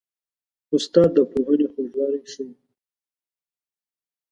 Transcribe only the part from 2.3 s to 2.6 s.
ښيي.